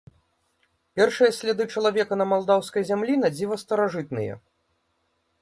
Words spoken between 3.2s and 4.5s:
надзіва старажытныя.